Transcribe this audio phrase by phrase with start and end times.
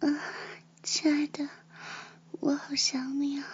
[0.00, 0.08] 啊，
[0.82, 1.48] 亲爱的，
[2.40, 3.46] 我好想你啊！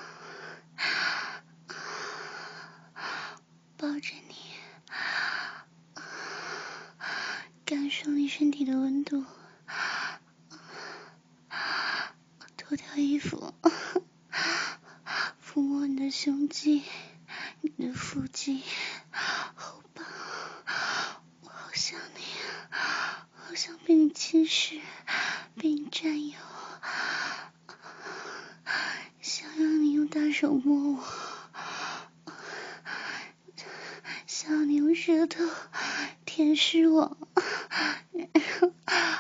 [3.77, 4.35] 抱着你，
[7.65, 9.25] 感受你身体的温度，
[12.57, 13.55] 脱掉衣服，
[15.45, 16.83] 抚摸你的胸肌、
[17.61, 18.63] 你的腹肌、
[19.55, 20.03] 后背，
[21.43, 22.23] 我好想你，
[22.71, 24.81] 好想被你侵蚀。
[25.57, 26.37] 被你占有，
[29.21, 31.05] 想让你用大手摸我，
[34.27, 35.45] 想你用舌头
[36.25, 37.17] 舔舐我，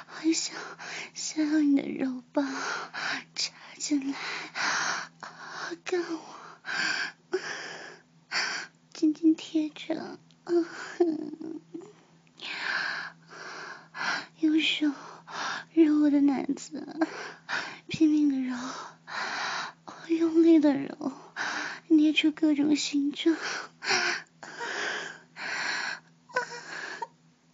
[0.06, 0.56] 还想
[1.12, 2.46] 想要你的肉棒
[3.34, 4.16] 插进来
[5.84, 7.38] 干我，
[8.94, 10.18] 紧紧贴着，
[14.38, 14.90] 用手。
[16.10, 16.84] 我的奶子，
[17.86, 18.56] 拼命的揉，
[20.08, 21.12] 用力的揉，
[21.86, 23.36] 捏出各种形状，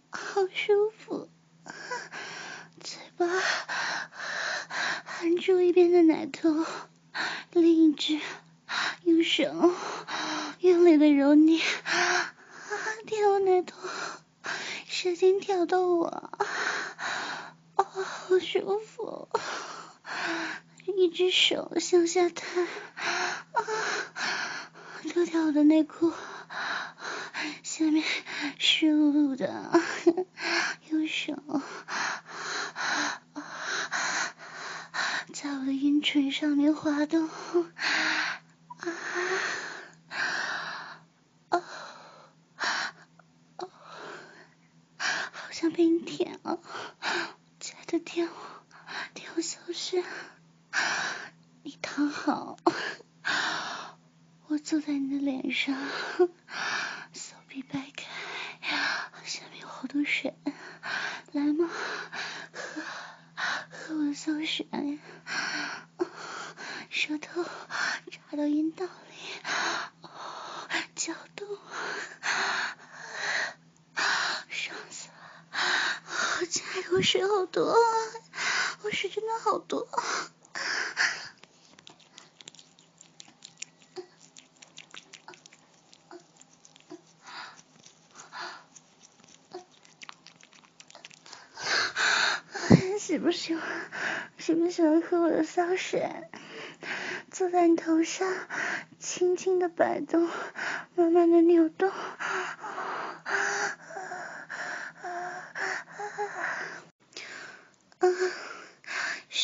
[0.09, 1.29] 好舒服。
[2.81, 3.27] 嘴巴
[5.05, 6.65] 含住一边的奶头，
[7.51, 8.19] 另一只
[9.03, 9.43] 用手
[10.61, 11.61] 用力的揉捏，
[13.05, 13.77] 舔我奶头，
[14.87, 16.46] 舌尖挑逗我。
[18.03, 19.29] 好舒服，
[20.85, 23.63] 一只手向下探，啊
[25.11, 26.13] 脱掉我的内裤，
[27.63, 28.03] 下面
[28.59, 29.71] 湿漉漉的，
[30.89, 31.33] 用手
[35.33, 38.89] 在我的阴唇上面滑动，啊
[44.99, 46.59] 好像被你舔了
[47.59, 47.77] 了。
[47.87, 48.33] 的舔我，
[49.13, 50.03] 舔我小穴，
[51.63, 52.57] 你躺好，
[54.47, 55.73] 我坐在你的脸上，
[57.13, 58.05] 手臂掰开，
[59.23, 60.33] 下面有好多水，
[61.31, 61.69] 来嘛，
[62.51, 62.81] 喝，
[63.69, 64.65] 喝我的小穴，
[66.89, 67.43] 舌头
[68.11, 68.91] 插到阴道里，
[70.93, 71.47] 搅动，
[76.39, 77.75] 我，亲爱的，我水好多。
[78.83, 79.87] 我水真的好多，
[92.99, 93.63] 喜不喜欢？
[94.37, 96.07] 喜不喜欢喝我的骚水？
[97.31, 98.31] 坐在你头上，
[98.99, 100.29] 轻轻的摆动，
[100.95, 101.91] 慢慢的扭动。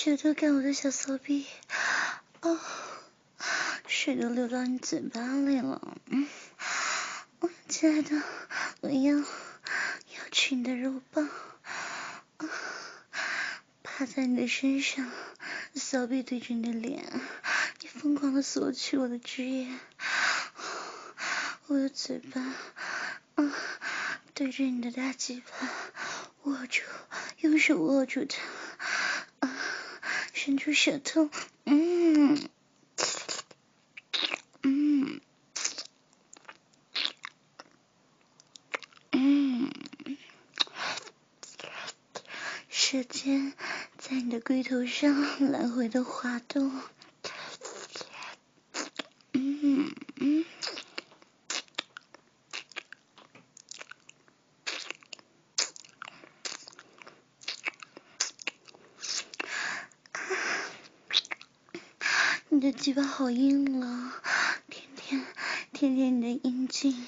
[0.04, 1.46] 舌头干我的小骚逼，
[2.42, 2.60] 哦，
[3.88, 6.28] 水都流到你嘴巴里了，嗯，
[7.70, 8.22] 亲爱的，
[8.82, 11.30] 我要要吃你的肉棒，
[13.82, 15.10] 趴在你的身上，
[15.74, 17.22] 骚逼对着你的脸，
[17.80, 19.70] 你疯狂的索取我的汁液，
[21.68, 22.42] 我的嘴巴，
[23.36, 23.56] 啊，
[24.34, 25.70] 对着你的大鸡巴，
[26.42, 26.82] 握住，
[27.38, 28.42] 用手握住它。
[30.46, 31.30] 伸出舌头，
[31.64, 32.38] 嗯，
[34.62, 35.22] 嗯，
[39.14, 39.72] 嗯，
[42.68, 43.54] 舌尖
[43.98, 46.74] 在你的龟头上来回的滑动。
[62.64, 64.22] 你的鸡巴好硬啊，
[64.70, 65.26] 舔舔
[65.74, 67.06] 舔舔你的阴茎，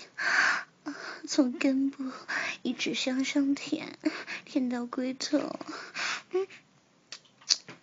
[1.30, 2.12] 从根部
[2.62, 3.98] 一直向上舔，
[4.44, 5.58] 舔到龟头，
[6.32, 6.46] 嗯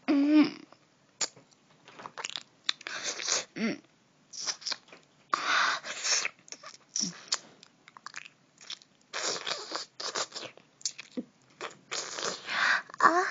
[0.06, 0.52] 嗯
[3.54, 3.80] 嗯
[12.98, 13.24] 啊，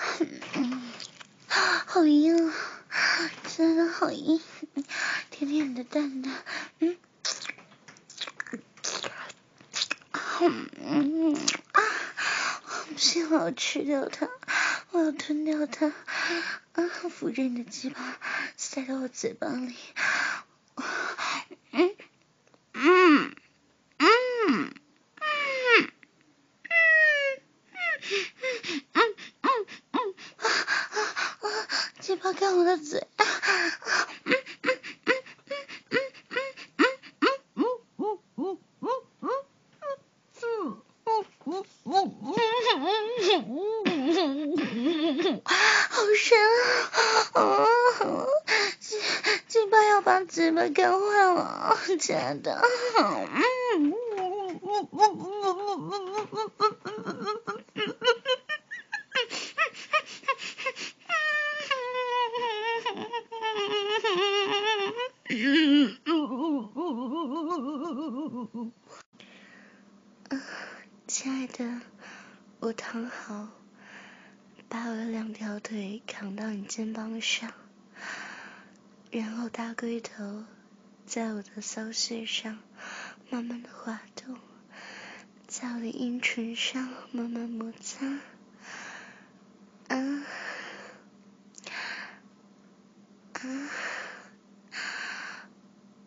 [1.85, 2.30] 好硬！
[4.01, 4.41] 好硬，
[5.29, 6.33] 甜甜你的蛋蛋，
[6.79, 6.97] 嗯，
[10.81, 11.35] 嗯
[11.71, 11.83] 啊，
[12.87, 14.27] 不行，我要吃掉它，
[14.89, 15.93] 我要吞掉它，
[16.73, 18.17] 啊，扶着你的鸡巴
[18.57, 19.75] 塞到我嘴巴里。
[21.69, 21.95] 嗯，
[22.73, 23.35] 嗯，
[23.99, 24.73] 嗯，嗯，嗯，
[26.63, 26.73] 嗯，
[28.57, 30.49] 嗯，嗯，嗯，嗯，嗯，啊啊
[31.41, 31.47] 啊
[31.99, 33.07] 鸡巴干我的嘴。
[45.89, 46.37] 好深
[47.33, 47.65] 啊！
[48.79, 48.99] 鸡
[49.47, 52.61] 鸡巴要把嘴巴干坏了，亲爱的。
[71.07, 71.79] 亲爱的，
[72.59, 73.47] 我躺好，
[74.67, 77.53] 把我的两条腿扛到你肩膀上，
[79.11, 80.45] 然后大龟头
[81.05, 82.59] 在我的骚穴上
[83.29, 84.37] 慢慢的滑动，
[85.47, 88.05] 在我的阴唇上慢慢摩擦，
[89.89, 90.25] 啊
[93.33, 93.69] 啊，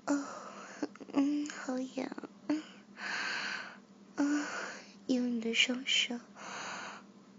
[0.07, 0.25] 哦，
[1.12, 2.11] 嗯，好痒。
[4.17, 4.49] 啊
[5.07, 6.19] 用你的双手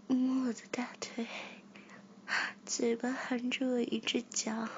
[0.06, 1.26] 摸我的大腿，
[2.64, 4.68] 嘴巴含住我一只脚，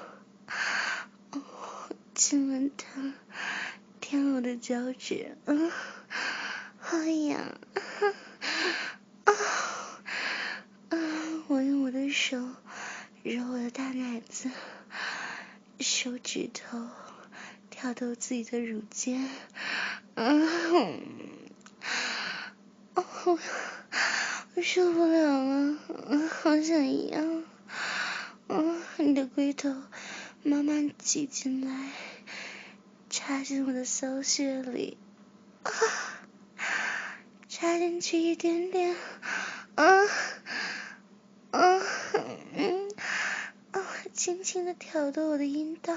[2.19, 3.13] 亲吻他，
[4.01, 5.71] 舔我的脚趾， 嗯，
[6.77, 7.39] 好痒，
[9.23, 9.31] 啊
[10.89, 10.97] 啊！
[11.47, 12.37] 我用我的手
[13.23, 14.51] 揉我的大奶子，
[15.79, 16.89] 手指头
[17.69, 19.29] 挑逗自己的乳尖，
[20.15, 20.99] 嗯。
[22.95, 23.39] 我
[24.55, 25.77] 我受不了了，
[26.27, 27.21] 好想要，
[28.49, 29.73] 嗯，你的龟头
[30.43, 31.91] 慢慢挤进来，
[33.09, 34.97] 插进我的骚穴里，
[35.63, 35.71] 啊，
[37.49, 38.95] 插进去一点点，
[39.75, 39.85] 啊
[41.51, 41.81] 啊
[42.53, 42.91] 嗯，
[43.71, 43.81] 啊，
[44.13, 45.95] 轻轻的挑逗我的阴道，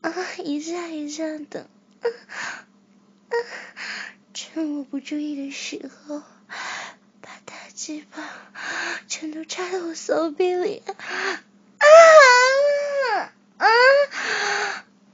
[0.00, 1.68] 啊，一下一下的，
[2.00, 2.06] 啊
[3.28, 3.34] 啊。
[4.34, 6.22] 趁我不注意的时候，
[7.20, 8.28] 把大鸡巴
[9.06, 10.94] 全都插到我手臂里，啊
[11.78, 11.86] 啊
[13.58, 13.66] 啊啊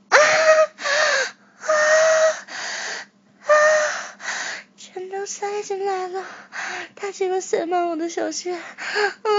[0.09, 0.17] 啊！
[4.77, 6.25] 全都塞进来了，
[7.09, 9.33] 大鸡巴塞满我的小穴，啊啊！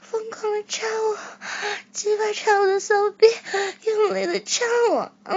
[0.00, 1.18] 疯狂的插我，
[1.92, 3.26] 鸡巴插我的手臂，
[3.84, 5.36] 用力的插我，啊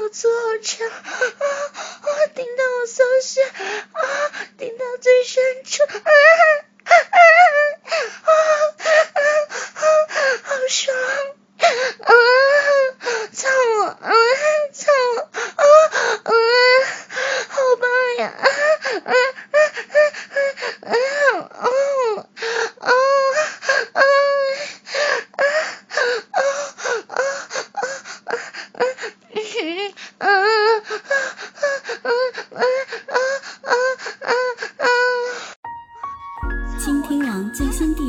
[0.00, 0.96] 好粗好长，啊！
[2.02, 3.44] 我听到我收线。